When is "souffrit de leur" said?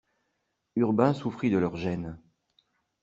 1.13-1.75